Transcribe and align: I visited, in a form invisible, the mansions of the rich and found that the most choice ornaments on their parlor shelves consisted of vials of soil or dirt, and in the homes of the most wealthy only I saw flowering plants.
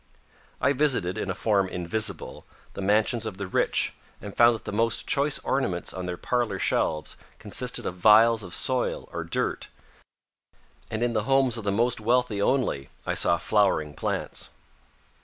I 0.59 0.73
visited, 0.73 1.15
in 1.15 1.29
a 1.29 1.35
form 1.35 1.69
invisible, 1.69 2.43
the 2.73 2.81
mansions 2.81 3.27
of 3.27 3.37
the 3.37 3.45
rich 3.45 3.93
and 4.19 4.35
found 4.35 4.55
that 4.55 4.65
the 4.65 4.71
most 4.71 5.05
choice 5.05 5.37
ornaments 5.37 5.93
on 5.93 6.07
their 6.07 6.17
parlor 6.17 6.57
shelves 6.57 7.17
consisted 7.37 7.85
of 7.85 7.97
vials 7.97 8.41
of 8.41 8.51
soil 8.55 9.07
or 9.11 9.23
dirt, 9.23 9.67
and 10.89 11.03
in 11.03 11.13
the 11.13 11.25
homes 11.25 11.55
of 11.55 11.65
the 11.65 11.71
most 11.71 12.01
wealthy 12.01 12.41
only 12.41 12.89
I 13.05 13.13
saw 13.13 13.37
flowering 13.37 13.93
plants. 13.93 14.49